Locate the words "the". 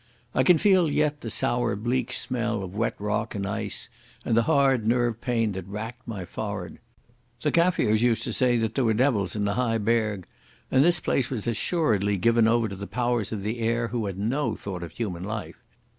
1.21-1.29, 4.35-4.41, 7.41-7.51, 9.45-9.53, 12.75-12.87, 13.43-13.59